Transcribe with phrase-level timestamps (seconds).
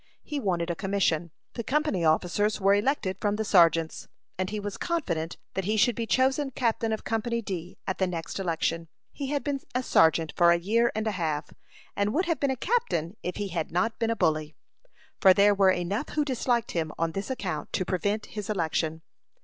[0.23, 1.29] He wanted a commission.
[1.53, 5.93] The company officers were elected from the sergeants, and he was confident that he should
[5.95, 8.87] be chosen captain of Company D at the next election.
[9.11, 11.53] He had been a sergeant for a year and a half,
[11.95, 14.55] and would have been a captain if he had not been a bully;
[15.21, 19.03] for there were enough who disliked him on this account to prevent his election.